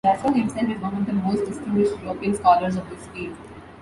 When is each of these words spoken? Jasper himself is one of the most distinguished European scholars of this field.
Jasper 0.03 0.31
himself 0.33 0.67
is 0.71 0.81
one 0.81 0.95
of 0.95 1.05
the 1.05 1.13
most 1.13 1.45
distinguished 1.45 1.99
European 2.01 2.33
scholars 2.33 2.75
of 2.75 2.89
this 2.89 3.05
field. 3.09 3.37